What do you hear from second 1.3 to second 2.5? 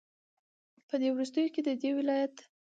كې ددې ولايت